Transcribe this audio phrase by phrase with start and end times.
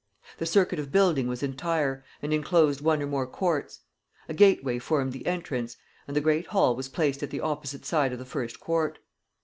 [0.39, 3.81] The circuit of building was entire, and enclosed one or more courts;
[4.27, 5.77] a gateway formed the entrance,
[6.07, 8.97] and the great hall was placed at the opposite side of the first court.